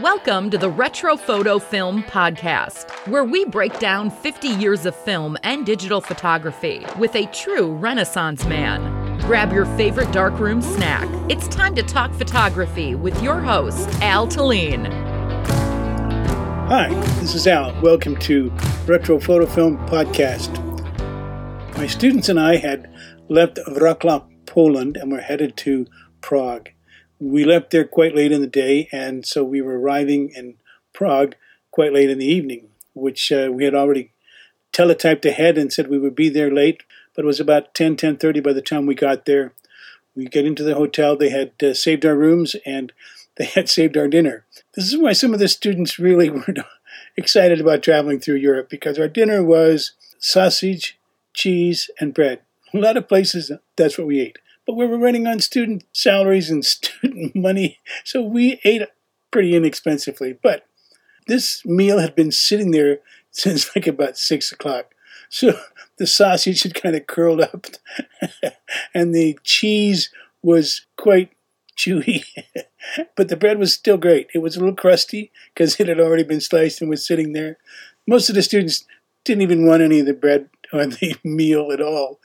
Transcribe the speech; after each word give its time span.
Welcome 0.00 0.50
to 0.50 0.58
the 0.58 0.68
Retro 0.68 1.16
Photo 1.16 1.60
Film 1.60 2.02
Podcast, 2.02 2.90
where 3.06 3.22
we 3.22 3.44
break 3.44 3.78
down 3.78 4.10
50 4.10 4.48
years 4.48 4.86
of 4.86 4.96
film 4.96 5.38
and 5.44 5.64
digital 5.64 6.00
photography 6.00 6.84
with 6.98 7.14
a 7.14 7.26
true 7.26 7.72
Renaissance 7.72 8.44
man. 8.44 9.20
Grab 9.20 9.52
your 9.52 9.66
favorite 9.76 10.10
darkroom 10.10 10.62
snack. 10.62 11.06
It's 11.30 11.46
time 11.46 11.76
to 11.76 11.82
talk 11.84 12.12
photography 12.12 12.96
with 12.96 13.22
your 13.22 13.38
host, 13.38 13.88
Al 14.02 14.26
Talene. 14.26 14.92
Hi, 16.66 16.88
this 17.20 17.36
is 17.36 17.46
Al. 17.46 17.80
Welcome 17.80 18.16
to 18.16 18.50
Retro 18.86 19.20
Photo 19.20 19.46
Film 19.46 19.78
Podcast. 19.86 20.58
My 21.78 21.86
students 21.86 22.28
and 22.28 22.40
I 22.40 22.56
had 22.56 22.92
left 23.28 23.60
Wrocław, 23.68 24.28
Poland, 24.46 24.96
and 24.96 25.12
were 25.12 25.20
headed 25.20 25.56
to 25.58 25.86
Prague 26.20 26.70
we 27.24 27.44
left 27.44 27.70
there 27.70 27.84
quite 27.84 28.14
late 28.14 28.32
in 28.32 28.42
the 28.42 28.46
day, 28.46 28.88
and 28.92 29.24
so 29.24 29.42
we 29.42 29.62
were 29.62 29.78
arriving 29.78 30.30
in 30.30 30.56
Prague 30.92 31.34
quite 31.70 31.92
late 31.92 32.10
in 32.10 32.18
the 32.18 32.26
evening, 32.26 32.68
which 32.92 33.32
uh, 33.32 33.48
we 33.50 33.64
had 33.64 33.74
already 33.74 34.12
teletyped 34.72 35.24
ahead 35.24 35.56
and 35.56 35.72
said 35.72 35.88
we 35.88 35.98
would 35.98 36.14
be 36.14 36.28
there 36.28 36.52
late. 36.52 36.82
But 37.14 37.24
it 37.24 37.26
was 37.26 37.40
about 37.40 37.74
10, 37.74 37.96
10.30 37.96 38.42
by 38.42 38.52
the 38.52 38.60
time 38.60 38.86
we 38.86 38.94
got 38.94 39.24
there. 39.24 39.52
We 40.14 40.26
get 40.26 40.44
into 40.44 40.62
the 40.62 40.74
hotel. 40.74 41.16
They 41.16 41.30
had 41.30 41.52
uh, 41.62 41.74
saved 41.74 42.04
our 42.04 42.14
rooms 42.14 42.56
and 42.66 42.92
they 43.36 43.46
had 43.46 43.68
saved 43.68 43.96
our 43.96 44.08
dinner. 44.08 44.44
This 44.74 44.86
is 44.86 44.98
why 44.98 45.12
some 45.12 45.32
of 45.32 45.40
the 45.40 45.48
students 45.48 45.98
really 45.98 46.28
were 46.30 46.44
excited 47.16 47.60
about 47.60 47.82
traveling 47.82 48.20
through 48.20 48.36
Europe 48.36 48.68
because 48.68 48.98
our 48.98 49.08
dinner 49.08 49.42
was 49.42 49.92
sausage, 50.18 50.98
cheese, 51.32 51.88
and 51.98 52.12
bread. 52.12 52.40
A 52.72 52.78
lot 52.78 52.96
of 52.96 53.08
places, 53.08 53.50
that's 53.76 53.96
what 53.96 54.06
we 54.08 54.20
ate 54.20 54.38
but 54.66 54.74
we 54.74 54.86
were 54.86 54.98
running 54.98 55.26
on 55.26 55.40
student 55.40 55.84
salaries 55.92 56.50
and 56.50 56.64
student 56.64 57.34
money, 57.34 57.78
so 58.04 58.22
we 58.22 58.60
ate 58.64 58.82
pretty 59.30 59.54
inexpensively. 59.54 60.38
But 60.42 60.66
this 61.26 61.64
meal 61.64 61.98
had 61.98 62.14
been 62.14 62.32
sitting 62.32 62.70
there 62.70 63.00
since 63.30 63.74
like 63.74 63.86
about 63.86 64.16
six 64.16 64.52
o'clock. 64.52 64.94
So 65.28 65.58
the 65.98 66.06
sausage 66.06 66.62
had 66.62 66.74
kind 66.74 66.96
of 66.96 67.06
curled 67.06 67.40
up, 67.40 67.66
and 68.94 69.14
the 69.14 69.38
cheese 69.42 70.10
was 70.42 70.86
quite 70.96 71.30
chewy. 71.76 72.24
but 73.16 73.28
the 73.28 73.36
bread 73.36 73.58
was 73.58 73.72
still 73.72 73.96
great. 73.96 74.28
It 74.34 74.38
was 74.38 74.56
a 74.56 74.60
little 74.60 74.74
crusty 74.74 75.32
because 75.52 75.78
it 75.80 75.88
had 75.88 76.00
already 76.00 76.22
been 76.22 76.40
sliced 76.40 76.80
and 76.80 76.90
was 76.90 77.04
sitting 77.04 77.32
there. 77.32 77.58
Most 78.06 78.28
of 78.28 78.34
the 78.34 78.42
students 78.42 78.84
didn't 79.24 79.42
even 79.42 79.66
want 79.66 79.82
any 79.82 80.00
of 80.00 80.06
the 80.06 80.12
bread 80.12 80.48
or 80.72 80.86
the 80.86 81.16
meal 81.24 81.72
at 81.72 81.80
all. 81.80 82.20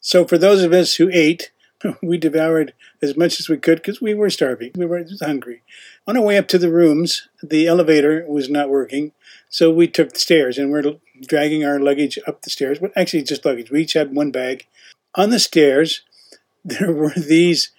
So 0.00 0.24
for 0.24 0.38
those 0.38 0.62
of 0.62 0.72
us 0.72 0.94
who 0.94 1.10
ate, 1.12 1.50
we 2.02 2.18
devoured 2.18 2.74
as 3.02 3.16
much 3.16 3.40
as 3.40 3.48
we 3.48 3.56
could 3.56 3.78
because 3.78 4.00
we 4.00 4.14
were 4.14 4.30
starving. 4.30 4.72
We 4.74 4.86
were 4.86 5.04
hungry. 5.20 5.62
On 6.06 6.16
our 6.16 6.22
way 6.22 6.36
up 6.36 6.48
to 6.48 6.58
the 6.58 6.70
rooms, 6.70 7.28
the 7.42 7.66
elevator 7.66 8.24
was 8.28 8.48
not 8.48 8.70
working, 8.70 9.12
so 9.48 9.70
we 9.70 9.86
took 9.86 10.12
the 10.12 10.20
stairs 10.20 10.58
and 10.58 10.70
we're 10.70 10.96
dragging 11.26 11.64
our 11.64 11.78
luggage 11.78 12.18
up 12.26 12.42
the 12.42 12.50
stairs. 12.50 12.78
But 12.78 12.92
actually, 12.96 13.22
just 13.22 13.44
luggage. 13.44 13.70
We 13.70 13.82
each 13.82 13.94
had 13.94 14.14
one 14.14 14.30
bag. 14.30 14.66
On 15.14 15.30
the 15.30 15.38
stairs, 15.38 16.02
there 16.64 16.92
were 16.92 17.14
these 17.16 17.70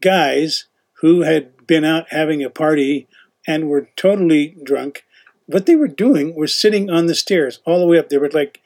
guys 0.00 0.66
who 1.00 1.22
had 1.22 1.66
been 1.66 1.84
out 1.84 2.06
having 2.10 2.42
a 2.42 2.50
party 2.50 3.08
and 3.46 3.68
were 3.68 3.88
totally 3.96 4.56
drunk. 4.62 5.04
What 5.46 5.66
they 5.66 5.76
were 5.76 5.88
doing 5.88 6.34
was 6.34 6.54
sitting 6.54 6.90
on 6.90 7.06
the 7.06 7.14
stairs 7.14 7.60
all 7.64 7.80
the 7.80 7.86
way 7.86 7.98
up. 7.98 8.08
There 8.08 8.20
were 8.20 8.30
like 8.30 8.60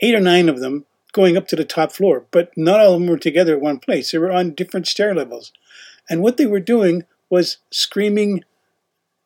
eight 0.00 0.14
or 0.14 0.20
nine 0.20 0.48
of 0.48 0.60
them 0.60 0.86
going 1.12 1.36
up 1.36 1.48
to 1.48 1.56
the 1.56 1.64
top 1.64 1.92
floor, 1.92 2.24
but 2.30 2.50
not 2.56 2.80
all 2.80 2.94
of 2.94 3.00
them 3.00 3.08
were 3.08 3.18
together 3.18 3.54
at 3.54 3.60
one 3.60 3.78
place. 3.78 4.10
They 4.10 4.18
were 4.18 4.32
on 4.32 4.54
different 4.54 4.86
stair 4.86 5.14
levels. 5.14 5.52
And 6.08 6.22
what 6.22 6.36
they 6.36 6.46
were 6.46 6.60
doing 6.60 7.04
was 7.30 7.58
screaming 7.70 8.44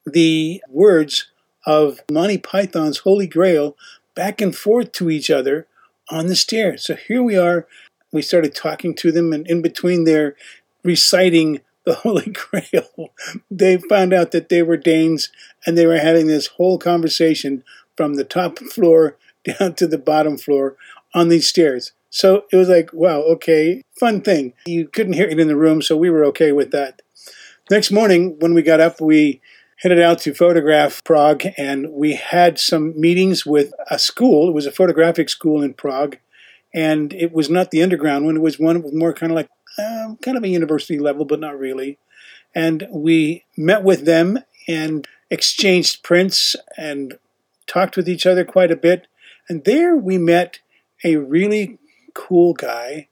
the 0.04 0.62
words 0.68 1.28
of 1.66 2.00
Monty 2.10 2.38
Python's 2.38 2.98
Holy 2.98 3.26
Grail 3.26 3.76
back 4.14 4.40
and 4.40 4.54
forth 4.54 4.92
to 4.92 5.10
each 5.10 5.30
other 5.30 5.66
on 6.10 6.26
the 6.26 6.36
stairs. 6.36 6.84
So 6.84 6.96
here 6.96 7.22
we 7.22 7.36
are. 7.36 7.66
We 8.12 8.22
started 8.22 8.54
talking 8.54 8.94
to 8.96 9.12
them, 9.12 9.32
and 9.32 9.46
in 9.46 9.62
between 9.62 10.04
their 10.04 10.36
reciting 10.82 11.60
the 11.84 11.94
Holy 12.02 12.32
Grail, 12.32 13.12
they 13.50 13.78
found 13.78 14.12
out 14.12 14.32
that 14.32 14.48
they 14.48 14.62
were 14.62 14.76
Danes 14.76 15.30
and 15.66 15.76
they 15.76 15.86
were 15.86 15.98
having 15.98 16.26
this 16.26 16.48
whole 16.48 16.78
conversation 16.78 17.64
from 17.96 18.14
the 18.14 18.24
top 18.24 18.58
floor 18.58 19.16
down 19.58 19.74
to 19.74 19.86
the 19.86 19.98
bottom 19.98 20.36
floor 20.38 20.76
on 21.14 21.28
these 21.28 21.46
stairs. 21.46 21.92
So 22.10 22.44
it 22.52 22.56
was 22.56 22.68
like, 22.68 22.92
wow, 22.92 23.22
okay, 23.22 23.82
fun 23.98 24.20
thing. 24.20 24.52
You 24.66 24.86
couldn't 24.86 25.14
hear 25.14 25.28
it 25.28 25.40
in 25.40 25.48
the 25.48 25.56
room, 25.56 25.80
so 25.80 25.96
we 25.96 26.10
were 26.10 26.24
okay 26.26 26.52
with 26.52 26.70
that. 26.72 27.00
Next 27.70 27.90
morning, 27.90 28.36
when 28.38 28.54
we 28.54 28.62
got 28.62 28.80
up, 28.80 29.00
we 29.00 29.40
headed 29.78 30.00
out 30.00 30.18
to 30.20 30.34
photograph 30.34 31.02
Prague, 31.04 31.44
and 31.56 31.90
we 31.92 32.12
had 32.14 32.58
some 32.58 32.98
meetings 33.00 33.46
with 33.46 33.72
a 33.90 33.98
school. 33.98 34.48
It 34.48 34.54
was 34.54 34.66
a 34.66 34.72
photographic 34.72 35.28
school 35.28 35.62
in 35.62 35.74
Prague, 35.74 36.18
and 36.74 37.12
it 37.14 37.32
was 37.32 37.48
not 37.48 37.70
the 37.70 37.82
underground 37.82 38.26
one. 38.26 38.36
It 38.36 38.42
was 38.42 38.58
one 38.58 38.82
was 38.82 38.92
more 38.92 39.14
kind 39.14 39.32
of 39.32 39.36
like 39.36 39.48
uh, 39.78 40.14
kind 40.22 40.36
of 40.36 40.44
a 40.44 40.48
university 40.48 40.98
level, 40.98 41.24
but 41.24 41.40
not 41.40 41.58
really. 41.58 41.98
And 42.54 42.86
we 42.90 43.44
met 43.56 43.82
with 43.82 44.04
them 44.04 44.40
and 44.68 45.08
exchanged 45.30 46.02
prints 46.02 46.56
and 46.76 47.18
talked 47.66 47.96
with 47.96 48.08
each 48.08 48.26
other 48.26 48.44
quite 48.44 48.70
a 48.70 48.76
bit. 48.76 49.06
And 49.48 49.64
there 49.64 49.96
we 49.96 50.18
met 50.18 50.60
a 51.04 51.16
really 51.16 51.78
cool 52.14 52.54
guy 52.54 53.08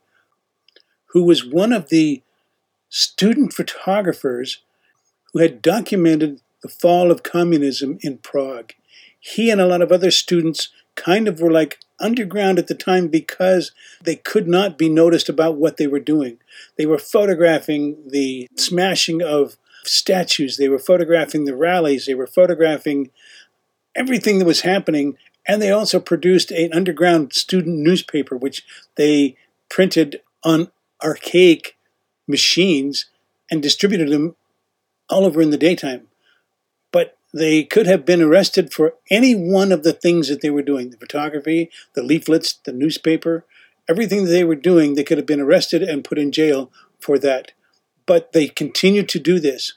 who 1.06 1.24
was 1.24 1.44
one 1.44 1.72
of 1.72 1.88
the 1.88 2.22
student 2.88 3.52
photographers 3.52 4.58
who 5.32 5.40
had 5.40 5.62
documented 5.62 6.40
the 6.62 6.68
fall 6.68 7.10
of 7.10 7.22
communism 7.22 7.98
in 8.02 8.18
Prague. 8.18 8.72
He 9.18 9.50
and 9.50 9.60
a 9.60 9.66
lot 9.66 9.82
of 9.82 9.92
other 9.92 10.10
students 10.10 10.68
kind 10.94 11.28
of 11.28 11.40
were 11.40 11.50
like 11.50 11.78
underground 11.98 12.58
at 12.58 12.66
the 12.66 12.74
time 12.74 13.08
because 13.08 13.72
they 14.02 14.16
could 14.16 14.48
not 14.48 14.76
be 14.76 14.88
noticed 14.88 15.28
about 15.28 15.56
what 15.56 15.76
they 15.76 15.86
were 15.86 16.00
doing. 16.00 16.38
They 16.76 16.86
were 16.86 16.98
photographing 16.98 17.96
the 18.06 18.48
smashing 18.56 19.22
of 19.22 19.56
statues, 19.84 20.56
they 20.56 20.68
were 20.68 20.78
photographing 20.78 21.44
the 21.44 21.56
rallies, 21.56 22.06
they 22.06 22.14
were 22.14 22.26
photographing 22.26 23.10
everything 23.94 24.38
that 24.38 24.44
was 24.44 24.60
happening 24.60 25.16
and 25.50 25.60
they 25.60 25.72
also 25.72 25.98
produced 25.98 26.52
an 26.52 26.72
underground 26.72 27.32
student 27.32 27.76
newspaper, 27.78 28.36
which 28.36 28.64
they 28.94 29.34
printed 29.68 30.20
on 30.44 30.70
archaic 31.02 31.76
machines 32.28 33.06
and 33.50 33.60
distributed 33.60 34.10
them 34.10 34.36
all 35.08 35.24
over 35.24 35.42
in 35.42 35.50
the 35.50 35.58
daytime. 35.58 36.06
But 36.92 37.18
they 37.34 37.64
could 37.64 37.88
have 37.88 38.06
been 38.06 38.22
arrested 38.22 38.72
for 38.72 38.94
any 39.10 39.34
one 39.34 39.72
of 39.72 39.82
the 39.82 39.92
things 39.92 40.28
that 40.28 40.40
they 40.40 40.50
were 40.50 40.62
doing 40.62 40.90
the 40.90 40.96
photography, 40.96 41.68
the 41.94 42.04
leaflets, 42.04 42.52
the 42.64 42.72
newspaper, 42.72 43.44
everything 43.88 44.26
that 44.26 44.30
they 44.30 44.44
were 44.44 44.54
doing, 44.54 44.94
they 44.94 45.02
could 45.02 45.18
have 45.18 45.26
been 45.26 45.40
arrested 45.40 45.82
and 45.82 46.04
put 46.04 46.16
in 46.16 46.30
jail 46.30 46.70
for 47.00 47.18
that. 47.18 47.50
But 48.06 48.30
they 48.30 48.46
continued 48.46 49.08
to 49.08 49.18
do 49.18 49.40
this. 49.40 49.72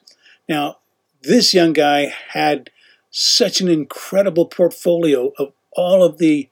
Now, 0.48 0.78
this 1.24 1.52
young 1.52 1.74
guy 1.74 2.14
had 2.34 2.70
such 3.10 3.60
an 3.60 3.70
incredible 3.70 4.46
portfolio 4.46 5.32
of 5.40 5.54
all 5.76 6.04
of 6.04 6.18
the 6.18 6.50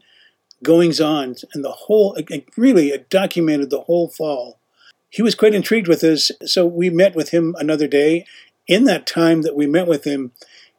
goings 0.63 1.01
on 1.01 1.35
and 1.53 1.63
the 1.63 1.71
whole, 1.71 2.15
it 2.15 2.45
really 2.55 2.93
documented 3.09 3.69
the 3.69 3.81
whole 3.81 4.09
fall. 4.09 4.59
He 5.09 5.21
was 5.21 5.35
quite 5.35 5.55
intrigued 5.55 5.87
with 5.87 6.03
us, 6.03 6.31
so 6.45 6.65
we 6.65 6.89
met 6.89 7.15
with 7.15 7.29
him 7.29 7.55
another 7.59 7.87
day. 7.87 8.25
In 8.67 8.85
that 8.85 9.05
time 9.05 9.41
that 9.41 9.55
we 9.55 9.67
met 9.67 9.87
with 9.87 10.05
him, 10.05 10.31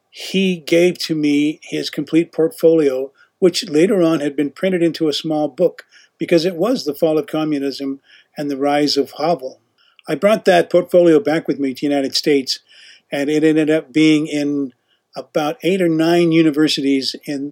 he 0.09 0.57
gave 0.57 0.97
to 0.99 1.15
me 1.15 1.59
his 1.63 1.89
complete 1.89 2.31
portfolio, 2.31 3.11
which 3.39 3.69
later 3.69 4.01
on 4.01 4.21
had 4.21 4.35
been 4.35 4.51
printed 4.51 4.81
into 4.81 5.07
a 5.07 5.13
small 5.13 5.47
book 5.47 5.85
because 6.17 6.45
it 6.45 6.55
was 6.55 6.85
the 6.85 6.95
fall 6.95 7.17
of 7.17 7.27
communism 7.27 7.99
and 8.37 8.49
the 8.49 8.57
rise 8.57 8.97
of 8.97 9.11
Havel. 9.17 9.59
I 10.07 10.15
brought 10.15 10.45
that 10.45 10.69
portfolio 10.69 11.19
back 11.19 11.47
with 11.47 11.59
me 11.59 11.73
to 11.73 11.81
the 11.81 11.87
United 11.87 12.15
States, 12.15 12.59
and 13.11 13.29
it 13.29 13.43
ended 13.43 13.69
up 13.69 13.93
being 13.93 14.27
in 14.27 14.73
about 15.15 15.57
eight 15.63 15.81
or 15.81 15.89
nine 15.89 16.31
universities 16.31 17.15
in 17.25 17.51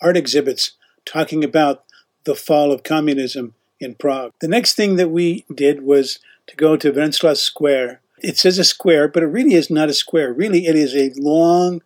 art 0.00 0.16
exhibits 0.16 0.72
talking 1.04 1.44
about 1.44 1.84
the 2.24 2.34
fall 2.34 2.72
of 2.72 2.82
communism 2.82 3.54
in 3.80 3.94
Prague. 3.94 4.32
The 4.40 4.48
next 4.48 4.74
thing 4.74 4.96
that 4.96 5.10
we 5.10 5.44
did 5.54 5.82
was 5.82 6.18
to 6.46 6.56
go 6.56 6.76
to 6.76 6.90
Wenceslas 6.90 7.40
Square. 7.40 8.00
It 8.18 8.38
says 8.38 8.58
a 8.58 8.64
square, 8.64 9.08
but 9.08 9.22
it 9.22 9.26
really 9.26 9.54
is 9.54 9.70
not 9.70 9.88
a 9.88 9.94
square. 9.94 10.32
Really, 10.32 10.66
it 10.66 10.76
is 10.76 10.94
a 10.94 11.12
long 11.16 11.82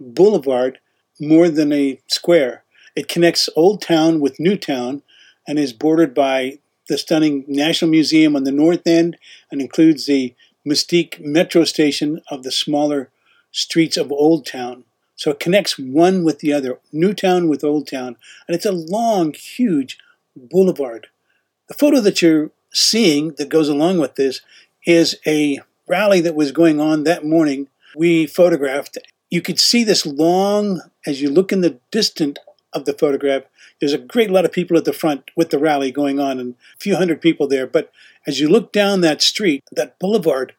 boulevard 0.00 0.78
more 1.20 1.48
than 1.48 1.72
a 1.72 2.00
square. 2.06 2.64
It 2.96 3.08
connects 3.08 3.48
Old 3.56 3.82
Town 3.82 4.20
with 4.20 4.40
New 4.40 4.56
Town 4.56 5.02
and 5.46 5.58
is 5.58 5.72
bordered 5.72 6.14
by 6.14 6.58
the 6.88 6.98
stunning 6.98 7.44
National 7.46 7.90
Museum 7.90 8.36
on 8.36 8.44
the 8.44 8.52
north 8.52 8.86
end 8.86 9.16
and 9.50 9.60
includes 9.60 10.06
the 10.06 10.34
Můstek 10.66 11.20
metro 11.20 11.64
station 11.64 12.20
of 12.30 12.42
the 12.42 12.52
smaller 12.52 13.10
streets 13.50 13.96
of 13.96 14.12
Old 14.12 14.46
Town. 14.46 14.84
So 15.22 15.30
it 15.30 15.38
connects 15.38 15.78
one 15.78 16.24
with 16.24 16.40
the 16.40 16.52
other, 16.52 16.80
Newtown 16.90 17.46
with 17.46 17.62
Old 17.62 17.86
Town, 17.86 18.16
and 18.48 18.56
it's 18.56 18.66
a 18.66 18.72
long, 18.72 19.32
huge 19.34 19.96
boulevard. 20.34 21.06
The 21.68 21.74
photo 21.74 22.00
that 22.00 22.20
you're 22.20 22.50
seeing 22.72 23.34
that 23.38 23.48
goes 23.48 23.68
along 23.68 23.98
with 23.98 24.16
this 24.16 24.40
is 24.84 25.14
a 25.24 25.60
rally 25.86 26.20
that 26.22 26.34
was 26.34 26.50
going 26.50 26.80
on 26.80 27.04
that 27.04 27.24
morning. 27.24 27.68
We 27.94 28.26
photographed 28.26 28.98
you 29.30 29.40
could 29.40 29.60
see 29.60 29.84
this 29.84 30.04
long, 30.04 30.80
as 31.06 31.22
you 31.22 31.30
look 31.30 31.52
in 31.52 31.60
the 31.60 31.78
distant 31.92 32.40
of 32.72 32.84
the 32.84 32.92
photograph, 32.92 33.44
there's 33.78 33.92
a 33.92 33.98
great 33.98 34.28
lot 34.28 34.44
of 34.44 34.50
people 34.50 34.76
at 34.76 34.84
the 34.84 34.92
front 34.92 35.30
with 35.36 35.50
the 35.50 35.58
rally 35.60 35.92
going 35.92 36.18
on 36.18 36.40
and 36.40 36.56
a 36.74 36.80
few 36.80 36.96
hundred 36.96 37.20
people 37.20 37.46
there. 37.46 37.68
But 37.68 37.92
as 38.26 38.40
you 38.40 38.48
look 38.48 38.72
down 38.72 39.02
that 39.02 39.22
street, 39.22 39.62
that 39.70 40.00
boulevard, 40.00 40.54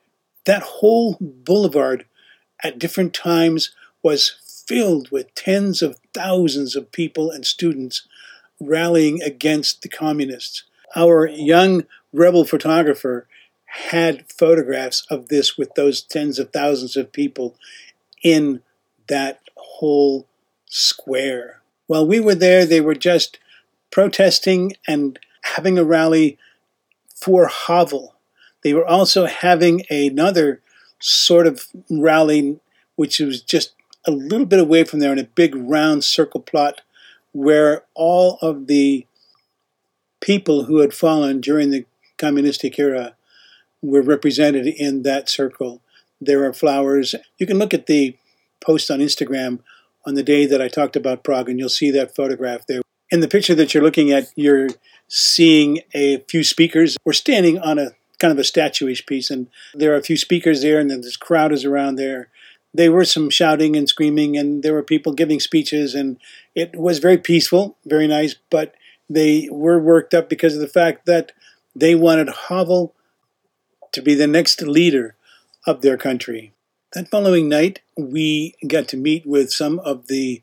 that 0.46 0.64
whole 0.64 1.18
boulevard 1.20 2.06
at 2.64 2.80
different 2.80 3.14
times 3.14 3.74
was 4.02 4.38
filled 4.68 5.12
with 5.12 5.34
tens 5.36 5.82
of 5.82 6.00
thousands 6.14 6.76
of 6.76 6.92
people 6.92 7.32
and 7.32 7.46
students 7.46 8.08
rallying 8.60 9.22
against 9.22 9.82
the 9.82 9.90
communists. 9.90 10.64
Our 10.96 11.28
young 11.28 11.86
rebel 12.12 12.46
photographer 12.46 13.28
had 13.66 14.32
photographs 14.32 15.06
of 15.10 15.30
this 15.30 15.58
with 15.58 15.74
those 15.76 16.02
tens 16.02 16.38
of 16.38 16.52
thousands 16.52 16.96
of 16.96 17.12
people 17.12 17.56
in 18.22 18.62
that 19.08 19.42
whole 19.56 20.28
square. 20.66 21.62
While 21.88 22.08
we 22.08 22.20
were 22.20 22.36
there, 22.36 22.66
they 22.66 22.82
were 22.82 22.96
just 22.96 23.40
protesting 23.92 24.74
and 24.88 25.20
having 25.44 25.78
a 25.78 25.84
rally 25.84 26.38
for 27.16 27.48
Havel. 27.48 28.16
They 28.64 28.74
were 28.74 28.86
also 28.86 29.26
having 29.26 29.84
another 29.90 30.62
sort 31.00 31.48
of 31.48 31.68
rally, 31.90 32.60
which 32.96 33.20
was 33.20 33.42
just 33.42 33.74
a 34.06 34.12
little 34.12 34.46
bit 34.46 34.60
away 34.60 34.84
from 34.84 35.00
there 35.00 35.12
in 35.12 35.20
a 35.20 35.24
big 35.24 35.56
round 35.56 36.04
circle 36.04 36.42
plot 36.42 36.82
where 37.32 37.84
all 37.94 38.38
of 38.42 38.68
the 38.68 39.06
people 40.22 40.66
who 40.66 40.80
had 40.80 40.94
fallen 40.94 41.42
during 41.42 41.70
the 41.70 41.86
communistic 42.18 42.80
era 42.80 43.16
were 43.82 44.02
represented 44.02 44.66
in 44.68 45.04
that 45.04 45.30
circle. 45.30 45.82
There 46.22 46.46
are 46.46 46.54
flowers. 46.54 47.16
You 47.38 47.46
can 47.46 47.60
look 47.60 47.74
at 47.74 47.88
the 47.88 48.16
post 48.62 48.90
on 48.90 49.00
Instagram 49.00 49.60
on 50.06 50.16
the 50.16 50.24
day 50.24 50.46
that 50.46 50.62
I 50.62 50.68
talked 50.68 50.96
about 50.96 51.24
Prague, 51.24 51.50
and 51.50 51.60
you'll 51.60 51.70
see 51.70 51.92
that 51.92 52.16
photograph 52.16 52.66
there. 52.68 52.82
In 53.10 53.20
the 53.20 53.28
picture 53.28 53.56
that 53.56 53.74
you're 53.74 53.84
looking 53.84 54.12
at, 54.12 54.28
you're 54.36 54.70
seeing 55.08 55.82
a 55.94 56.20
few 56.30 56.44
speakers. 56.44 56.98
We're 57.06 57.14
standing 57.14 57.60
on 57.60 57.78
a 57.78 57.92
kind 58.20 58.32
of 58.32 58.40
a 58.40 58.44
statuish 58.44 59.06
piece, 59.06 59.30
and 59.30 59.48
there 59.74 59.94
are 59.94 59.98
a 59.98 60.04
few 60.04 60.18
speakers 60.18 60.62
there, 60.62 60.80
and 60.80 60.90
then 60.90 61.02
this 61.02 61.18
crowd 61.18 61.52
is 61.52 61.66
around 61.66 61.96
there. 61.96 62.30
There 62.74 62.92
were 62.92 63.06
some 63.06 63.30
shouting 63.30 63.76
and 63.76 63.88
screaming, 63.88 64.36
and 64.38 64.64
there 64.64 64.74
were 64.74 64.84
people 64.84 65.14
giving 65.14 65.40
speeches, 65.40 65.94
and 65.94 66.18
it 66.56 66.76
was 66.76 67.00
very 67.00 67.18
peaceful, 67.18 67.78
very 67.86 68.08
nice, 68.08 68.36
but 68.50 68.74
they 69.10 69.48
were 69.52 69.80
worked 69.80 70.14
up 70.14 70.30
because 70.30 70.56
of 70.56 70.62
the 70.62 70.68
fact 70.68 71.06
that 71.06 71.32
they 71.76 71.94
wanted 71.94 72.30
Havel 72.50 72.96
to 73.92 74.02
be 74.02 74.16
the 74.16 74.28
next 74.28 74.62
leader 74.62 75.16
of 75.68 75.82
their 75.82 75.98
country. 75.98 76.54
That 76.94 77.10
following 77.10 77.50
night, 77.50 77.82
we 77.98 78.56
got 78.68 78.88
to 78.90 78.98
meet 78.98 79.26
with 79.26 79.52
some 79.52 79.80
of 79.80 80.08
the 80.08 80.42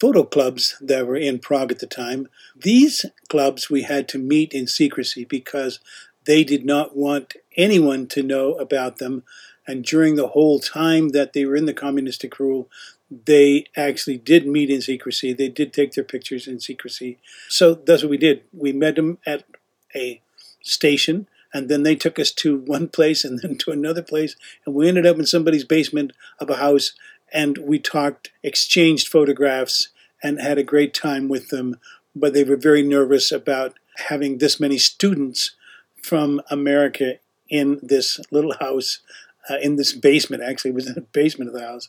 photo 0.00 0.24
clubs 0.24 0.76
that 0.80 1.06
were 1.06 1.16
in 1.16 1.38
Prague 1.38 1.70
at 1.70 1.78
the 1.78 1.86
time. 1.86 2.28
These 2.56 3.06
clubs 3.28 3.70
we 3.70 3.82
had 3.82 4.08
to 4.08 4.18
meet 4.18 4.52
in 4.52 4.66
secrecy 4.66 5.24
because 5.24 5.80
they 6.24 6.44
did 6.44 6.64
not 6.64 6.96
want 6.96 7.34
anyone 7.56 8.06
to 8.08 8.22
know 8.22 8.54
about 8.54 8.98
them. 8.98 9.22
And 9.66 9.84
during 9.84 10.16
the 10.16 10.28
whole 10.28 10.58
time 10.58 11.10
that 11.10 11.32
they 11.32 11.44
were 11.44 11.56
in 11.56 11.66
the 11.66 11.74
communistic 11.74 12.38
rule, 12.38 12.68
they 13.26 13.66
actually 13.76 14.18
did 14.18 14.46
meet 14.46 14.70
in 14.70 14.80
secrecy. 14.80 15.32
They 15.32 15.48
did 15.48 15.72
take 15.72 15.92
their 15.92 16.04
pictures 16.04 16.48
in 16.48 16.60
secrecy. 16.60 17.18
So 17.48 17.74
that's 17.74 18.02
what 18.02 18.10
we 18.10 18.16
did. 18.16 18.42
We 18.52 18.72
met 18.72 18.96
them 18.96 19.18
at 19.26 19.44
a 19.94 20.20
station 20.62 21.26
and 21.54 21.68
then 21.68 21.82
they 21.82 21.94
took 21.94 22.18
us 22.18 22.30
to 22.30 22.56
one 22.56 22.88
place 22.88 23.24
and 23.24 23.38
then 23.42 23.56
to 23.58 23.70
another 23.70 24.02
place 24.02 24.36
and 24.64 24.74
we 24.74 24.88
ended 24.88 25.06
up 25.06 25.18
in 25.18 25.26
somebody's 25.26 25.64
basement 25.64 26.12
of 26.38 26.50
a 26.50 26.56
house 26.56 26.92
and 27.32 27.58
we 27.58 27.78
talked 27.78 28.30
exchanged 28.42 29.08
photographs 29.08 29.88
and 30.22 30.40
had 30.40 30.58
a 30.58 30.62
great 30.62 30.94
time 30.94 31.28
with 31.28 31.48
them 31.48 31.76
but 32.14 32.34
they 32.34 32.44
were 32.44 32.56
very 32.56 32.82
nervous 32.82 33.32
about 33.32 33.74
having 34.08 34.38
this 34.38 34.60
many 34.60 34.78
students 34.78 35.52
from 36.02 36.40
america 36.50 37.14
in 37.48 37.78
this 37.82 38.20
little 38.30 38.54
house 38.60 39.00
uh, 39.50 39.56
in 39.62 39.76
this 39.76 39.92
basement 39.92 40.42
actually 40.42 40.70
it 40.70 40.74
was 40.74 40.86
in 40.86 40.94
the 40.94 41.00
basement 41.00 41.48
of 41.48 41.54
the 41.54 41.66
house 41.66 41.88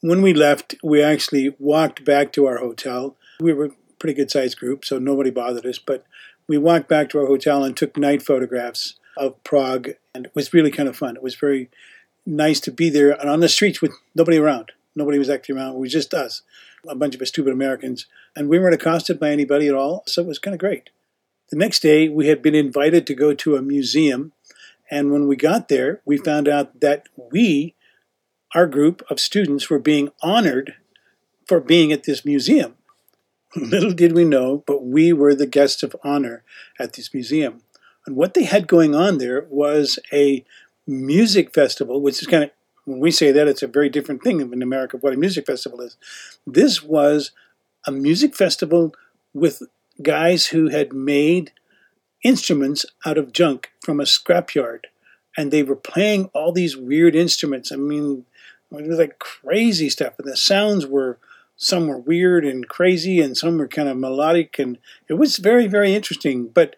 when 0.00 0.22
we 0.22 0.32
left 0.32 0.74
we 0.82 1.02
actually 1.02 1.54
walked 1.58 2.04
back 2.04 2.32
to 2.32 2.46
our 2.46 2.58
hotel 2.58 3.16
we 3.40 3.52
were 3.52 3.66
a 3.66 3.70
pretty 3.98 4.14
good 4.14 4.30
sized 4.30 4.58
group 4.58 4.84
so 4.84 4.98
nobody 4.98 5.30
bothered 5.30 5.66
us 5.66 5.78
but 5.78 6.04
we 6.48 6.56
walked 6.56 6.88
back 6.88 7.10
to 7.10 7.18
our 7.18 7.26
hotel 7.26 7.62
and 7.62 7.76
took 7.76 7.96
night 7.96 8.22
photographs 8.22 8.94
of 9.16 9.42
Prague, 9.44 9.90
and 10.14 10.26
it 10.26 10.32
was 10.34 10.54
really 10.54 10.70
kind 10.70 10.88
of 10.88 10.96
fun. 10.96 11.16
It 11.16 11.22
was 11.22 11.34
very 11.34 11.68
nice 12.24 12.60
to 12.60 12.72
be 12.72 12.88
there 12.88 13.10
and 13.10 13.28
on 13.28 13.40
the 13.40 13.48
streets 13.48 13.82
with 13.82 13.92
nobody 14.14 14.38
around. 14.38 14.72
Nobody 14.96 15.18
was 15.18 15.28
actually 15.28 15.56
around. 15.56 15.76
It 15.76 15.80
was 15.80 15.92
just 15.92 16.14
us, 16.14 16.42
a 16.88 16.94
bunch 16.94 17.14
of 17.14 17.28
stupid 17.28 17.52
Americans, 17.52 18.06
and 18.34 18.48
we 18.48 18.58
weren't 18.58 18.74
accosted 18.74 19.20
by 19.20 19.30
anybody 19.30 19.68
at 19.68 19.74
all. 19.74 20.02
So 20.06 20.22
it 20.22 20.28
was 20.28 20.38
kind 20.38 20.54
of 20.54 20.60
great. 20.60 20.90
The 21.50 21.56
next 21.56 21.80
day, 21.80 22.08
we 22.08 22.28
had 22.28 22.42
been 22.42 22.54
invited 22.54 23.06
to 23.06 23.14
go 23.14 23.32
to 23.34 23.56
a 23.56 23.62
museum, 23.62 24.32
and 24.90 25.12
when 25.12 25.26
we 25.26 25.36
got 25.36 25.68
there, 25.68 26.00
we 26.04 26.16
found 26.16 26.48
out 26.48 26.80
that 26.80 27.08
we, 27.32 27.74
our 28.54 28.66
group 28.66 29.02
of 29.10 29.20
students, 29.20 29.68
were 29.68 29.78
being 29.78 30.10
honored 30.22 30.74
for 31.46 31.60
being 31.60 31.92
at 31.92 32.04
this 32.04 32.24
museum. 32.24 32.74
Little 33.56 33.92
did 33.92 34.12
we 34.12 34.24
know, 34.24 34.62
but 34.66 34.84
we 34.84 35.12
were 35.12 35.34
the 35.34 35.46
guests 35.46 35.82
of 35.82 35.96
honor 36.04 36.42
at 36.78 36.92
this 36.92 37.12
museum. 37.12 37.62
And 38.06 38.16
what 38.16 38.34
they 38.34 38.44
had 38.44 38.66
going 38.66 38.94
on 38.94 39.18
there 39.18 39.46
was 39.50 39.98
a 40.12 40.44
music 40.86 41.52
festival, 41.52 42.00
which 42.00 42.20
is 42.20 42.26
kind 42.26 42.44
of, 42.44 42.50
when 42.84 43.00
we 43.00 43.10
say 43.10 43.32
that, 43.32 43.48
it's 43.48 43.62
a 43.62 43.66
very 43.66 43.90
different 43.90 44.22
thing 44.22 44.40
in 44.40 44.62
America 44.62 44.96
of 44.96 45.02
what 45.02 45.12
a 45.12 45.18
music 45.18 45.46
festival 45.46 45.80
is. 45.80 45.96
This 46.46 46.82
was 46.82 47.32
a 47.86 47.92
music 47.92 48.34
festival 48.34 48.94
with 49.34 49.62
guys 50.02 50.46
who 50.46 50.68
had 50.68 50.92
made 50.92 51.52
instruments 52.22 52.84
out 53.04 53.18
of 53.18 53.32
junk 53.32 53.70
from 53.80 54.00
a 54.00 54.04
scrapyard. 54.04 54.84
And 55.36 55.50
they 55.50 55.62
were 55.62 55.76
playing 55.76 56.30
all 56.34 56.52
these 56.52 56.76
weird 56.76 57.14
instruments. 57.14 57.70
I 57.70 57.76
mean, 57.76 58.24
it 58.72 58.86
was 58.86 58.98
like 58.98 59.18
crazy 59.18 59.88
stuff. 59.88 60.14
And 60.18 60.26
the 60.28 60.36
sounds 60.36 60.86
were, 60.86 61.18
some 61.56 61.86
were 61.86 61.98
weird 61.98 62.44
and 62.44 62.68
crazy, 62.68 63.20
and 63.20 63.36
some 63.36 63.58
were 63.58 63.68
kind 63.68 63.88
of 63.88 63.96
melodic. 63.96 64.58
And 64.58 64.78
it 65.08 65.14
was 65.14 65.38
very, 65.38 65.66
very 65.66 65.94
interesting. 65.94 66.48
But 66.48 66.76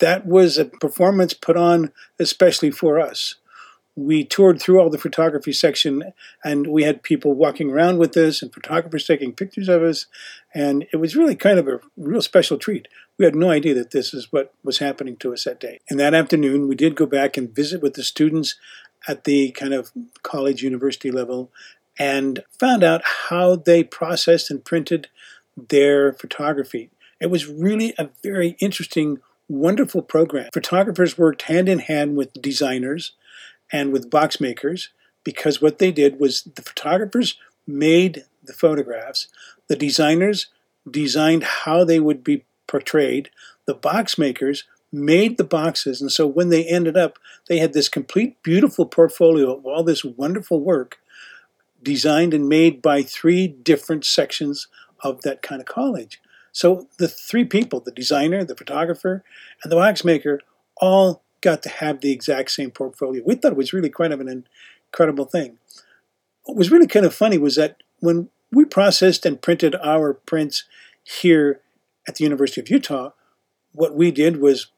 that 0.00 0.26
was 0.26 0.58
a 0.58 0.64
performance 0.64 1.32
put 1.32 1.56
on 1.56 1.92
especially 2.18 2.70
for 2.70 2.98
us. 2.98 3.36
We 3.96 4.24
toured 4.24 4.60
through 4.60 4.80
all 4.80 4.88
the 4.88 4.98
photography 4.98 5.52
section 5.52 6.12
and 6.42 6.68
we 6.68 6.84
had 6.84 7.02
people 7.02 7.34
walking 7.34 7.70
around 7.70 7.98
with 7.98 8.16
us 8.16 8.40
and 8.40 8.52
photographers 8.52 9.06
taking 9.06 9.34
pictures 9.34 9.68
of 9.68 9.82
us. 9.82 10.06
And 10.54 10.86
it 10.92 10.96
was 10.96 11.16
really 11.16 11.36
kind 11.36 11.58
of 11.58 11.68
a 11.68 11.80
real 11.96 12.22
special 12.22 12.56
treat. 12.56 12.88
We 13.20 13.26
had 13.26 13.36
no 13.36 13.50
idea 13.50 13.74
that 13.74 13.90
this 13.90 14.14
is 14.14 14.32
what 14.32 14.54
was 14.64 14.78
happening 14.78 15.14
to 15.18 15.34
us 15.34 15.44
that 15.44 15.60
day. 15.60 15.80
And 15.90 16.00
that 16.00 16.14
afternoon, 16.14 16.66
we 16.66 16.74
did 16.74 16.96
go 16.96 17.04
back 17.04 17.36
and 17.36 17.54
visit 17.54 17.82
with 17.82 17.92
the 17.92 18.02
students 18.02 18.54
at 19.06 19.24
the 19.24 19.50
kind 19.50 19.74
of 19.74 19.92
college 20.22 20.62
university 20.62 21.10
level 21.10 21.52
and 21.98 22.42
found 22.58 22.82
out 22.82 23.02
how 23.28 23.56
they 23.56 23.84
processed 23.84 24.50
and 24.50 24.64
printed 24.64 25.08
their 25.54 26.14
photography. 26.14 26.88
It 27.20 27.26
was 27.26 27.46
really 27.46 27.92
a 27.98 28.08
very 28.22 28.56
interesting 28.58 29.18
wonderful 29.50 30.00
program. 30.00 30.48
Photographers 30.54 31.18
worked 31.18 31.42
hand 31.42 31.68
in 31.68 31.80
hand 31.80 32.16
with 32.16 32.32
designers 32.40 33.12
and 33.70 33.92
with 33.92 34.08
box 34.08 34.40
makers 34.40 34.88
because 35.24 35.60
what 35.60 35.78
they 35.78 35.92
did 35.92 36.18
was 36.18 36.44
the 36.44 36.62
photographers 36.62 37.36
made 37.66 38.24
the 38.42 38.54
photographs, 38.54 39.28
the 39.68 39.76
designers 39.76 40.46
designed 40.90 41.44
how 41.44 41.84
they 41.84 42.00
would 42.00 42.24
be 42.24 42.46
portrayed, 42.70 43.30
the 43.66 43.74
box 43.74 44.16
makers 44.16 44.64
made 44.92 45.36
the 45.36 45.44
boxes, 45.44 46.00
and 46.00 46.10
so 46.10 46.26
when 46.26 46.48
they 46.48 46.64
ended 46.64 46.96
up, 46.96 47.18
they 47.48 47.58
had 47.58 47.72
this 47.72 47.88
complete, 47.88 48.42
beautiful 48.42 48.86
portfolio 48.86 49.56
of 49.56 49.66
all 49.66 49.82
this 49.82 50.04
wonderful 50.04 50.60
work 50.60 50.98
designed 51.82 52.32
and 52.32 52.48
made 52.48 52.80
by 52.80 53.02
three 53.02 53.48
different 53.48 54.04
sections 54.04 54.68
of 55.00 55.22
that 55.22 55.42
kind 55.42 55.60
of 55.60 55.66
college. 55.66 56.20
So 56.52 56.88
the 56.98 57.08
three 57.08 57.44
people, 57.44 57.80
the 57.80 57.90
designer, 57.90 58.44
the 58.44 58.56
photographer, 58.56 59.24
and 59.62 59.70
the 59.70 59.76
box 59.76 60.02
waxmaker, 60.02 60.38
all 60.76 61.22
got 61.40 61.62
to 61.62 61.68
have 61.68 62.00
the 62.00 62.12
exact 62.12 62.50
same 62.50 62.70
portfolio. 62.70 63.22
We 63.24 63.34
thought 63.34 63.52
it 63.52 63.58
was 63.58 63.72
really 63.72 63.90
quite 63.90 64.12
of 64.12 64.20
an 64.20 64.44
incredible 64.92 65.24
thing. 65.24 65.58
What 66.44 66.56
was 66.56 66.70
really 66.70 66.86
kind 66.86 67.06
of 67.06 67.14
funny 67.14 67.38
was 67.38 67.56
that 67.56 67.82
when 68.00 68.28
we 68.52 68.64
processed 68.64 69.24
and 69.24 69.40
printed 69.40 69.74
our 69.76 70.14
prints 70.14 70.64
here 71.04 71.60
at 72.08 72.16
the 72.16 72.24
University 72.24 72.60
of 72.60 72.70
Utah, 72.70 73.10
what 73.72 73.94
we 73.94 74.10
did 74.10 74.40
was 74.40 74.68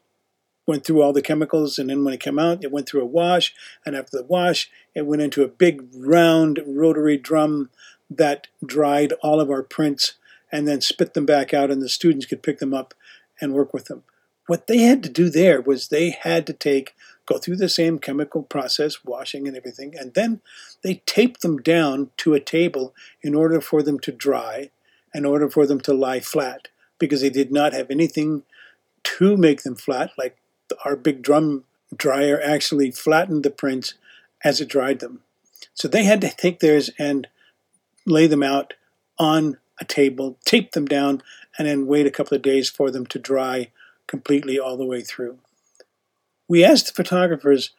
went 0.67 0.85
through 0.85 1.03
all 1.03 1.13
the 1.13 1.23
chemicals, 1.23 1.79
and 1.79 1.91
then 1.91 2.05
when 2.05 2.15
it 2.15 2.21
came 2.21 2.39
out, 2.39 2.63
it 2.63 2.71
went 2.71 2.89
through 2.89 3.03
a 3.03 3.07
wash, 3.07 3.55
and 3.85 3.97
after 3.97 4.17
the 4.17 4.25
wash, 4.25 4.71
it 4.95 5.07
went 5.07 5.23
into 5.23 5.43
a 5.43 5.49
big 5.49 5.89
round 5.95 6.61
rotary 6.67 7.17
drum 7.17 7.71
that 8.09 8.47
dried 8.65 9.13
all 9.23 9.41
of 9.41 9.51
our 9.51 9.63
prints 9.63 10.15
and 10.53 10.69
then 10.69 10.81
spit 10.81 11.15
them 11.15 11.27
back 11.27 11.53
out, 11.53 11.71
and 11.71 11.83
the 11.83 11.89
students 11.89 12.27
could 12.27 12.43
pick 12.43 12.59
them 12.59 12.75
up 12.75 12.95
and 13.41 13.55
work 13.55 13.73
with 13.73 13.87
them. 13.87 14.05
What 14.47 14.67
they 14.67 14.79
had 14.79 15.03
to 15.03 15.09
do 15.09 15.31
there 15.31 15.61
was 15.61 15.89
they 15.89 16.11
had 16.11 16.47
to 16.47 16.53
take 16.53 16.95
go 17.27 17.39
through 17.39 17.57
the 17.57 17.69
same 17.69 17.99
chemical 17.99 18.43
process, 18.43 19.05
washing 19.05 19.47
and 19.47 19.57
everything, 19.57 19.95
and 19.97 20.15
then 20.15 20.41
they 20.83 21.03
taped 21.07 21.41
them 21.41 21.59
down 21.59 22.11
to 22.19 22.35
a 22.35 22.41
table 22.41 22.95
in 23.23 23.35
order 23.35 23.61
for 23.61 23.83
them 23.83 23.99
to 24.01 24.13
dry, 24.13 24.71
in 25.15 25.25
order 25.25 25.49
for 25.49 25.67
them 25.67 25.81
to 25.81 25.95
lie 25.95 26.21
flat, 26.21 26.69
because 27.03 27.21
they 27.21 27.31
did 27.31 27.51
not 27.51 27.73
have 27.73 27.91
anything 27.91 28.45
to 29.03 29.37
make 29.37 29.65
them 29.65 29.75
flat, 29.75 30.13
like 30.17 30.37
our 30.85 30.95
big 30.95 31.21
drum 31.21 31.65
dryer 31.97 32.41
actually 32.41 32.93
flattened 32.93 33.43
the 33.43 33.51
prints 33.51 33.95
as 34.45 34.61
it 34.61 34.69
dried 34.69 35.01
them. 35.01 35.19
So 35.75 35.89
they 35.89 36.05
had 36.05 36.21
to 36.21 36.31
take 36.31 36.61
theirs 36.61 36.91
and 37.01 37.27
lay 38.07 38.29
them 38.29 38.45
out 38.45 38.75
on 39.19 39.57
a 39.81 39.85
table, 39.85 40.39
tape 40.45 40.73
them 40.73 40.87
down, 40.87 41.25
and 41.59 41.67
then 41.67 41.89
wait 41.89 42.07
a 42.07 42.11
couple 42.13 42.37
of 42.37 42.43
days 42.43 42.71
for 42.71 42.89
them 42.93 43.05
to 43.07 43.19
dry 43.19 43.73
completely 44.07 44.57
all 44.57 44.77
the 44.77 44.87
way 44.87 45.01
through. 45.01 45.39
We 46.47 46.65
asked 46.65 46.87
the 46.87 47.03
photographers 47.03 47.71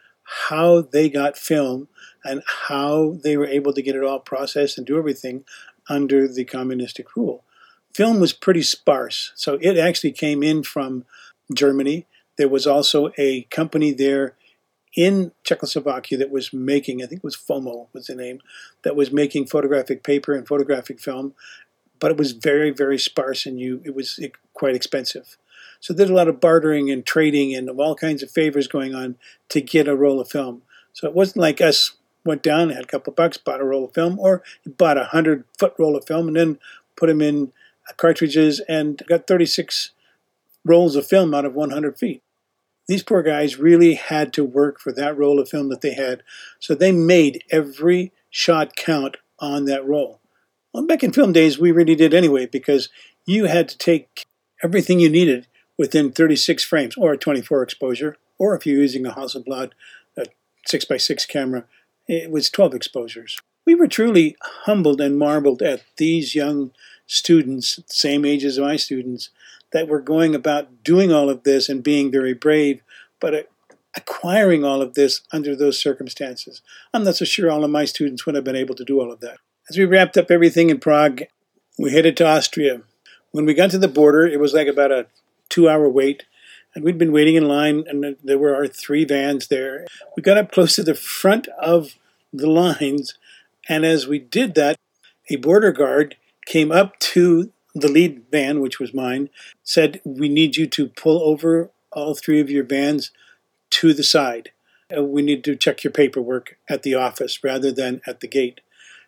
how 0.48 0.82
they 0.82 1.10
got 1.10 1.38
film 1.38 1.88
and 2.26 2.44
how 2.68 3.18
they 3.24 3.38
were 3.38 3.48
able 3.48 3.72
to 3.72 3.82
get 3.82 3.96
it 3.96 4.04
all 4.04 4.20
processed 4.20 4.78
and 4.78 4.86
do 4.86 4.98
everything 4.98 5.46
under 5.88 6.28
the 6.28 6.44
communistic 6.44 7.16
rule. 7.16 7.46
Film 7.94 8.20
was 8.20 8.34
pretty 8.34 8.64
sparse, 8.64 9.32
so 9.36 9.58
it 9.62 9.78
actually 9.78 10.12
came 10.12 10.42
in 10.42 10.64
from 10.64 11.06
Germany. 11.54 12.08
There 12.38 12.50
was 12.50 12.66
also 12.66 13.12
a 13.18 13.44
company 13.44 13.92
there 13.92 14.36
in 14.96 15.32
Czechoslovakia 15.44 16.18
that 16.18 16.32
was 16.32 16.54
making, 16.54 17.04
I 17.04 17.08
think 17.08 17.20
it 17.20 17.24
was 17.24 17.36
Foma 17.36 17.88
was 17.94 18.08
the 18.08 18.16
name, 18.16 18.40
that 18.84 18.96
was 18.96 19.12
making 19.12 19.48
photographic 19.48 20.04
paper 20.04 20.34
and 20.34 20.48
photographic 20.48 21.00
film, 21.00 21.34
but 22.00 22.12
it 22.12 22.18
was 22.18 22.32
very, 22.32 22.72
very 22.72 23.00
sparse 23.00 23.46
and 23.46 23.60
you 23.60 23.82
it 23.84 23.96
was 23.96 24.20
quite 24.54 24.76
expensive. 24.76 25.38
So 25.80 25.94
there's 25.94 26.10
a 26.10 26.14
lot 26.14 26.28
of 26.28 26.40
bartering 26.40 26.90
and 26.90 27.06
trading 27.06 27.54
and 27.56 27.70
all 27.70 27.96
kinds 27.96 28.24
of 28.24 28.32
favors 28.32 28.68
going 28.68 28.96
on 28.96 29.18
to 29.50 29.62
get 29.62 29.88
a 29.88 29.96
roll 29.96 30.20
of 30.20 30.30
film. 30.30 30.62
So 30.94 31.08
it 31.08 31.14
wasn't 31.14 31.38
like 31.38 31.60
us 31.60 31.94
went 32.26 32.42
down, 32.42 32.70
had 32.70 32.84
a 32.84 32.88
couple 32.88 33.14
bucks, 33.14 33.38
bought 33.38 33.62
a 33.62 33.66
roll 33.66 33.86
of 33.86 33.94
film, 33.94 34.18
or 34.20 34.44
bought 34.66 34.98
a 34.98 35.06
hundred 35.06 35.44
foot 35.58 35.74
roll 35.78 35.96
of 35.96 36.06
film 36.06 36.28
and 36.28 36.38
then 36.38 36.60
put 36.96 37.08
them 37.08 37.22
in 37.22 37.52
cartridges 37.98 38.62
and 38.68 39.02
got 39.08 39.28
36 39.28 39.92
rolls 40.66 40.96
of 40.96 41.06
film 41.06 41.34
out 41.34 41.46
of 41.46 41.54
100 41.54 41.98
feet. 41.98 42.24
These 42.88 43.04
poor 43.04 43.22
guys 43.22 43.58
really 43.58 43.94
had 43.96 44.34
to 44.34 44.44
work 44.44 44.80
for 44.80 44.92
that 44.94 45.18
roll 45.18 45.40
of 45.40 45.50
film 45.50 45.70
that 45.70 45.82
they 45.82 45.94
had, 45.94 46.24
so 46.60 46.76
they 46.76 46.92
made 46.92 47.44
every 47.50 48.12
shot 48.30 48.76
count 48.76 49.18
on 49.40 49.66
that 49.66 49.86
roll. 49.86 50.20
Well, 50.74 50.86
back 50.86 51.04
in 51.04 51.14
film 51.14 51.34
days, 51.34 51.60
we 51.60 51.72
really 51.72 51.96
did 51.96 52.14
anyway 52.14 52.46
because 52.46 52.90
you 53.26 53.46
had 53.46 53.70
to 53.70 53.78
take 53.78 54.26
everything 54.64 55.00
you 55.00 55.10
needed 55.10 55.48
within 55.78 56.12
36 56.12 56.64
frames 56.64 56.96
or 56.98 57.14
a 57.14 57.18
24 57.18 57.64
exposure, 57.64 58.18
or 58.38 58.56
if 58.56 58.66
you're 58.66 58.82
using 58.82 59.06
a 59.06 59.12
Hasselblad 59.12 59.72
a 60.18 60.26
6x6 60.70 61.28
camera, 61.28 61.66
it 62.08 62.32
was 62.32 62.50
12 62.50 62.74
exposures. 62.74 63.40
We 63.66 63.76
were 63.76 63.88
truly 63.88 64.36
humbled 64.42 65.00
and 65.00 65.18
marveled 65.18 65.62
at 65.62 65.84
these 65.98 66.36
young 66.36 66.72
students, 67.08 67.80
same 67.88 68.26
age 68.26 68.44
as 68.44 68.60
my 68.60 68.76
students, 68.76 69.30
that 69.72 69.88
were 69.88 70.02
going 70.02 70.36
about 70.36 70.84
doing 70.84 71.12
all 71.12 71.30
of 71.30 71.44
this 71.44 71.68
and 71.68 71.84
being 71.84 72.12
very 72.12 72.34
brave, 72.34 72.82
but 73.20 73.50
acquiring 73.96 74.64
all 74.64 74.82
of 74.82 74.94
this 74.94 75.22
under 75.32 75.56
those 75.56 75.80
circumstances. 75.80 76.62
I'm 76.94 77.04
not 77.04 77.16
so 77.16 77.26
sure 77.26 77.52
all 77.52 77.64
of 77.64 77.72
my 77.72 77.86
students 77.86 78.26
would 78.26 78.36
have 78.36 78.44
been 78.44 78.56
able 78.56 78.76
to 78.76 78.86
do 78.86 79.00
all 79.00 79.12
of 79.12 79.20
that. 79.20 79.38
As 79.70 79.78
we 79.78 79.86
wrapped 79.86 80.18
up 80.18 80.32
everything 80.32 80.70
in 80.70 80.80
Prague, 80.80 81.24
we 81.78 81.92
headed 81.92 82.18
to 82.18 82.28
Austria. 82.28 82.82
When 83.32 83.46
we 83.46 83.54
got 83.54 83.72
to 83.72 83.78
the 83.78 83.88
border, 83.88 84.28
it 84.28 84.40
was 84.40 84.54
like 84.54 84.68
about 84.68 84.92
a 84.92 85.08
two 85.50 85.70
hour 85.70 85.88
wait. 85.90 86.24
And 86.76 86.84
we'd 86.84 86.98
been 86.98 87.12
waiting 87.12 87.36
in 87.36 87.48
line, 87.48 87.84
and 87.88 88.16
there 88.24 88.40
were 88.40 88.56
our 88.56 88.68
three 88.68 89.06
vans 89.06 89.48
there. 89.48 89.86
We 90.16 90.24
got 90.24 90.38
up 90.38 90.52
close 90.52 90.76
to 90.76 90.84
the 90.84 90.96
front 90.96 91.48
of 91.60 92.00
the 92.32 92.50
lines, 92.50 93.14
and 93.70 93.86
as 93.86 94.08
we 94.08 94.18
did 94.18 94.56
that, 94.56 94.76
a 95.30 95.36
border 95.36 95.72
guard 95.72 96.16
came 96.46 96.72
up 96.72 97.00
to 97.00 97.52
the 97.76 97.88
lead 97.88 98.24
van, 98.32 98.60
which 98.60 98.80
was 98.80 98.94
mine, 98.94 99.30
said, 99.64 100.02
We 100.04 100.30
need 100.30 100.58
you 100.58 100.68
to 100.68 100.88
pull 100.88 101.22
over 101.24 101.72
all 101.92 102.16
three 102.16 102.40
of 102.40 102.50
your 102.50 102.64
vans 102.64 103.12
to 103.72 103.94
the 103.94 104.04
side. 104.04 104.52
Uh, 104.96 105.04
we 105.04 105.22
need 105.22 105.44
to 105.44 105.56
check 105.56 105.84
your 105.84 105.92
paperwork 105.92 106.58
at 106.70 106.84
the 106.84 106.96
office 106.96 107.44
rather 107.44 107.72
than 107.72 108.02
at 108.06 108.20
the 108.20 108.28
gate. 108.28 108.62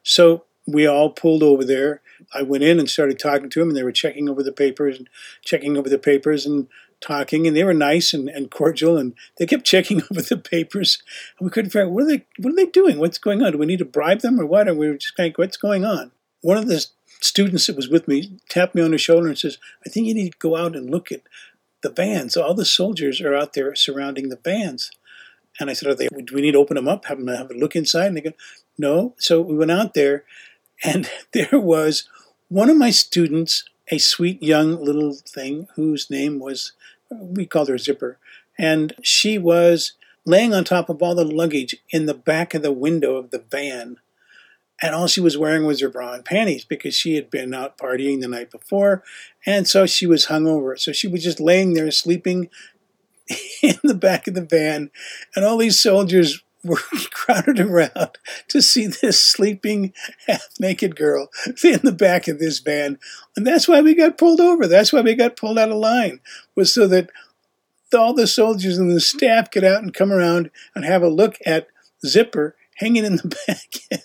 So 0.03 0.45
we 0.67 0.87
all 0.87 1.09
pulled 1.09 1.43
over 1.43 1.63
there. 1.63 2.01
I 2.33 2.41
went 2.41 2.63
in 2.63 2.79
and 2.79 2.89
started 2.89 3.19
talking 3.19 3.49
to 3.49 3.59
them, 3.59 3.69
and 3.69 3.77
they 3.77 3.83
were 3.83 3.91
checking 3.91 4.29
over 4.29 4.41
the 4.41 4.51
papers 4.51 4.97
and 4.97 5.09
checking 5.43 5.77
over 5.77 5.89
the 5.89 5.99
papers 5.99 6.45
and 6.45 6.67
talking, 7.01 7.45
and 7.45 7.55
they 7.55 7.63
were 7.63 7.73
nice 7.73 8.13
and, 8.13 8.29
and 8.29 8.49
cordial, 8.49 8.97
and 8.97 9.13
they 9.37 9.45
kept 9.45 9.65
checking 9.65 10.01
over 10.11 10.21
the 10.21 10.37
papers, 10.37 11.03
and 11.37 11.45
we 11.45 11.51
couldn't 11.51 11.71
figure 11.71 11.85
out 11.85 11.91
what 11.91 12.03
are 12.03 12.07
they 12.07 12.25
what 12.39 12.53
are 12.53 12.55
they 12.55 12.65
doing? 12.65 12.97
What's 12.97 13.17
going 13.17 13.43
on? 13.43 13.51
Do 13.51 13.57
we 13.57 13.65
need 13.65 13.79
to 13.79 13.85
bribe 13.85 14.21
them 14.21 14.39
or 14.39 14.45
what? 14.45 14.67
And 14.67 14.77
we 14.77 14.87
were 14.87 14.97
just 14.97 15.19
like, 15.19 15.37
what's 15.37 15.57
going 15.57 15.85
on? 15.85 16.11
One 16.41 16.57
of 16.57 16.67
the 16.67 16.85
students 17.21 17.67
that 17.67 17.75
was 17.75 17.89
with 17.89 18.07
me 18.07 18.37
tapped 18.49 18.75
me 18.75 18.81
on 18.81 18.91
the 18.91 18.97
shoulder 18.97 19.27
and 19.27 19.37
says, 19.37 19.57
I 19.85 19.89
think 19.89 20.07
you 20.07 20.13
need 20.13 20.31
to 20.31 20.37
go 20.37 20.55
out 20.55 20.75
and 20.75 20.89
look 20.89 21.11
at 21.11 21.21
the 21.81 21.89
vans. 21.89 22.35
All 22.35 22.53
the 22.53 22.65
soldiers 22.65 23.21
are 23.21 23.35
out 23.35 23.53
there 23.53 23.75
surrounding 23.75 24.29
the 24.29 24.39
vans. 24.43 24.91
And 25.59 25.69
I 25.69 25.73
said, 25.73 25.89
Are 25.89 25.95
they, 25.95 26.07
do 26.07 26.35
we 26.35 26.41
need 26.41 26.51
to 26.51 26.57
open 26.57 26.75
them 26.75 26.87
up, 26.87 27.05
have 27.05 27.17
them 27.17 27.27
have 27.27 27.51
a 27.51 27.53
look 27.53 27.75
inside? 27.75 28.07
And 28.07 28.17
they 28.17 28.21
go, 28.21 28.33
No. 28.77 29.13
So 29.17 29.41
we 29.41 29.55
went 29.55 29.71
out 29.71 29.93
there, 29.93 30.23
and 30.83 31.09
there 31.31 31.59
was 31.59 32.07
one 32.49 32.69
of 32.69 32.77
my 32.77 32.89
students, 32.89 33.63
a 33.89 33.97
sweet 33.97 34.41
young 34.41 34.83
little 34.83 35.13
thing 35.13 35.67
whose 35.75 36.09
name 36.09 36.39
was, 36.39 36.73
we 37.09 37.45
called 37.45 37.69
her 37.69 37.77
Zipper. 37.77 38.17
And 38.57 38.93
she 39.01 39.37
was 39.37 39.93
laying 40.25 40.53
on 40.53 40.63
top 40.63 40.89
of 40.89 41.01
all 41.01 41.15
the 41.15 41.25
luggage 41.25 41.75
in 41.89 42.05
the 42.05 42.13
back 42.13 42.53
of 42.53 42.61
the 42.61 42.71
window 42.71 43.15
of 43.15 43.31
the 43.31 43.39
van 43.39 43.97
and 44.81 44.93
all 44.93 45.07
she 45.07 45.21
was 45.21 45.37
wearing 45.37 45.65
was 45.65 45.81
her 45.81 45.89
bra 45.89 46.13
and 46.13 46.25
panties 46.25 46.65
because 46.65 46.95
she 46.95 47.15
had 47.15 47.29
been 47.29 47.53
out 47.53 47.77
partying 47.77 48.21
the 48.21 48.27
night 48.27 48.51
before, 48.51 49.03
and 49.45 49.67
so 49.67 49.85
she 49.85 50.05
was 50.05 50.27
hungover. 50.27 50.77
So 50.79 50.91
she 50.91 51.07
was 51.07 51.23
just 51.23 51.39
laying 51.39 51.73
there 51.73 51.91
sleeping 51.91 52.49
in 53.63 53.77
the 53.83 53.95
back 53.95 54.27
of 54.27 54.33
the 54.33 54.45
van, 54.45 54.91
and 55.35 55.45
all 55.45 55.57
these 55.57 55.79
soldiers 55.79 56.41
were 56.63 56.77
crowded 57.11 57.59
around 57.59 58.17
to 58.47 58.59
see 58.59 58.87
this 58.87 59.21
sleeping 59.21 59.93
half-naked 60.25 60.95
girl 60.95 61.29
in 61.63 61.79
the 61.83 61.91
back 61.91 62.27
of 62.27 62.39
this 62.39 62.59
van, 62.59 62.97
and 63.35 63.45
that's 63.45 63.67
why 63.67 63.81
we 63.81 63.93
got 63.93 64.17
pulled 64.17 64.41
over. 64.41 64.67
That's 64.67 64.91
why 64.91 65.01
we 65.01 65.15
got 65.15 65.37
pulled 65.37 65.59
out 65.59 65.71
of 65.71 65.77
line 65.77 66.19
was 66.55 66.73
so 66.73 66.87
that 66.87 67.09
all 67.93 68.13
the 68.13 68.27
soldiers 68.27 68.77
and 68.77 68.91
the 68.91 68.99
staff 68.99 69.49
get 69.51 69.63
out 69.63 69.81
and 69.81 69.93
come 69.93 70.11
around 70.11 70.51
and 70.73 70.83
have 70.83 71.01
a 71.01 71.07
look 71.07 71.37
at 71.45 71.67
Zipper 72.05 72.55
hanging 72.75 73.05
in 73.05 73.17
the 73.17 73.35
back 73.47 74.01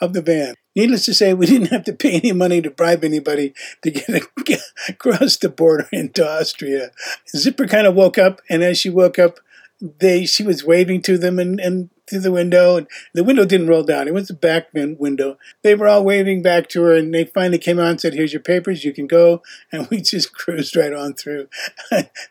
of 0.00 0.12
the 0.12 0.22
van. 0.22 0.54
Needless 0.74 1.04
to 1.06 1.14
say, 1.14 1.34
we 1.34 1.46
didn't 1.46 1.68
have 1.68 1.84
to 1.84 1.92
pay 1.92 2.12
any 2.12 2.32
money 2.32 2.62
to 2.62 2.70
bribe 2.70 3.04
anybody 3.04 3.54
to 3.82 3.90
get, 3.90 4.08
across 4.88 5.36
the 5.36 5.48
border 5.48 5.88
into 5.92 6.26
Austria. 6.26 6.90
Zipper 7.28 7.66
kind 7.66 7.86
of 7.86 7.94
woke 7.94 8.18
up, 8.18 8.40
and 8.48 8.62
as 8.62 8.78
she 8.78 8.90
woke 8.90 9.18
up, 9.18 9.38
they 9.80 10.24
she 10.24 10.44
was 10.44 10.64
waving 10.64 11.02
to 11.02 11.18
them 11.18 11.40
and, 11.40 11.58
and 11.58 11.90
through 12.08 12.20
the 12.20 12.32
window, 12.32 12.76
and 12.76 12.86
the 13.14 13.24
window 13.24 13.44
didn't 13.44 13.68
roll 13.68 13.82
down. 13.82 14.06
It 14.06 14.14
was 14.14 14.28
the 14.28 14.34
back 14.34 14.68
window. 14.74 15.38
They 15.62 15.74
were 15.74 15.88
all 15.88 16.04
waving 16.04 16.42
back 16.42 16.68
to 16.70 16.82
her, 16.82 16.94
and 16.94 17.14
they 17.14 17.24
finally 17.24 17.58
came 17.58 17.78
out 17.78 17.90
and 17.90 18.00
said, 18.00 18.14
"Here's 18.14 18.32
your 18.32 18.42
papers. 18.42 18.84
You 18.84 18.92
can 18.92 19.06
go." 19.06 19.42
And 19.72 19.86
we 19.90 20.00
just 20.00 20.34
cruised 20.34 20.76
right 20.76 20.92
on 20.92 21.14
through. 21.14 21.48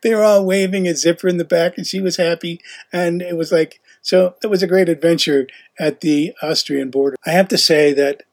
they 0.02 0.14
were 0.14 0.24
all 0.24 0.46
waving 0.46 0.88
at 0.88 0.98
Zipper 0.98 1.28
in 1.28 1.38
the 1.38 1.46
back, 1.46 1.78
and 1.78 1.88
she 1.88 2.00
was 2.00 2.18
happy. 2.18 2.62
And 2.94 3.22
it 3.22 3.36
was 3.36 3.52
like 3.52 3.82
so 4.02 4.36
it 4.44 4.48
was 4.48 4.64
a 4.64 4.68
great 4.68 4.90
adventure 4.90 5.48
at 5.80 6.02
the 6.02 6.34
Austrian 6.42 6.90
border. 6.90 7.16
I 7.26 7.32
have 7.32 7.48
to 7.50 7.58
say 7.58 7.94
that 7.94 8.24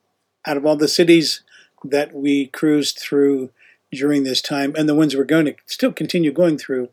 out 0.47 0.57
of 0.57 0.65
all 0.65 0.77
the 0.77 0.89
cities 0.89 1.43
that 1.85 2.15
we 2.15 2.47
cruised 2.47 2.99
through 2.99 3.51
during 3.93 4.25
this 4.25 4.43
time, 4.43 4.75
and 4.77 4.89
the 4.89 4.95
ones 4.95 5.15
we're 5.15 5.25
going 5.25 5.47
to 5.47 5.55
still 5.67 5.93
continue 5.93 6.33
going 6.33 6.59
through, 6.59 6.89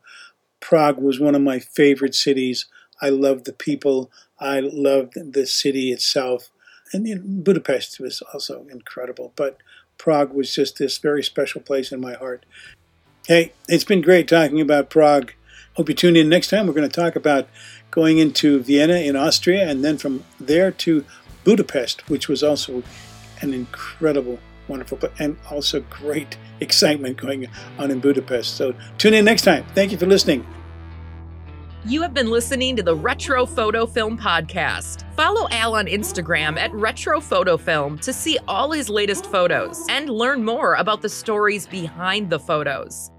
Prague 0.60 0.98
was 0.98 1.20
one 1.20 1.34
of 1.34 1.42
my 1.42 1.58
favorite 1.58 2.14
cities. 2.14 2.66
I 3.00 3.08
loved 3.10 3.44
the 3.44 3.52
people. 3.52 4.10
I 4.38 4.60
loved 4.60 5.14
the 5.32 5.46
city 5.46 5.92
itself. 5.92 6.50
And 6.92 7.06
you 7.06 7.16
know, 7.16 7.22
Budapest 7.24 8.00
was 8.00 8.22
also 8.32 8.66
incredible. 8.70 9.32
But 9.36 9.58
Prague 9.98 10.32
was 10.32 10.54
just 10.54 10.78
this 10.78 10.98
very 10.98 11.22
special 11.22 11.60
place 11.60 11.92
in 11.92 12.00
my 12.00 12.14
heart. 12.14 12.46
Hey, 13.26 13.52
it's 13.68 13.84
been 13.84 14.02
great 14.02 14.28
talking 14.28 14.60
about 14.60 14.90
Prague. 14.90 15.32
Hope 15.74 15.88
you 15.88 15.94
tune 15.94 16.16
in 16.16 16.28
next 16.28 16.48
time. 16.48 16.66
We're 16.66 16.72
going 16.72 16.88
to 16.88 17.00
talk 17.00 17.16
about 17.16 17.48
going 17.90 18.18
into 18.18 18.60
Vienna 18.60 18.96
in 18.96 19.16
Austria, 19.16 19.68
and 19.68 19.84
then 19.84 19.98
from 19.98 20.24
there 20.38 20.70
to 20.70 21.04
Budapest, 21.44 22.08
which 22.10 22.28
was 22.28 22.42
also 22.42 22.82
an 23.40 23.54
incredible, 23.54 24.38
wonderful, 24.68 24.98
and 25.18 25.36
also 25.50 25.80
great 25.80 26.36
excitement 26.60 27.16
going 27.16 27.46
on 27.78 27.90
in 27.90 28.00
Budapest. 28.00 28.56
So 28.56 28.74
tune 28.98 29.14
in 29.14 29.24
next 29.24 29.42
time. 29.42 29.64
Thank 29.74 29.92
you 29.92 29.98
for 29.98 30.06
listening. 30.06 30.46
You 31.84 32.02
have 32.02 32.12
been 32.12 32.30
listening 32.30 32.74
to 32.76 32.82
the 32.82 32.96
Retro 32.96 33.46
Photo 33.46 33.86
Film 33.86 34.18
Podcast. 34.18 35.04
Follow 35.14 35.48
Al 35.52 35.76
on 35.76 35.86
Instagram 35.86 36.58
at 36.58 36.72
Retro 36.72 37.20
Photo 37.20 37.56
Film 37.56 37.96
to 38.00 38.12
see 38.12 38.38
all 38.48 38.72
his 38.72 38.88
latest 38.88 39.26
photos 39.26 39.86
and 39.88 40.10
learn 40.10 40.44
more 40.44 40.74
about 40.74 41.00
the 41.00 41.08
stories 41.08 41.64
behind 41.64 42.28
the 42.28 42.40
photos. 42.40 43.12